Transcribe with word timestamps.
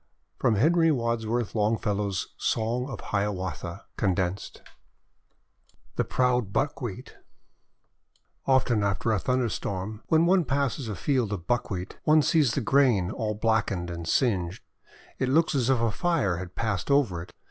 "From 0.39 0.55
HENRY 0.55 0.89
WADSWORTH 0.89 1.53
LONGFELLOW'S 1.53 2.33
Song 2.35 2.89
of 2.89 2.99
Hiawatha 3.01 3.85
(condensed} 3.97 4.63
THE 5.95 6.03
PROUD 6.03 6.51
BUCKWHEAT 6.51 7.17
OFTEN 8.47 8.83
after 8.83 9.11
a 9.11 9.19
thunderstorm, 9.19 10.01
when 10.07 10.25
one 10.25 10.43
passes 10.43 10.89
a 10.89 10.95
field 10.95 11.31
of 11.31 11.45
Buckwheat, 11.45 11.99
one 12.03 12.23
sees 12.23 12.53
the 12.55 12.61
grain 12.61 13.11
all 13.11 13.35
black 13.35 13.67
ened 13.67 13.91
and 13.91 14.07
singed. 14.07 14.63
It 15.19 15.29
looks 15.29 15.53
as 15.53 15.69
if 15.69 15.79
a 15.79 15.91
fire 15.91 16.37
had 16.37 16.55
passed 16.55 16.89
over 16.89 17.21
it. 17.21 17.31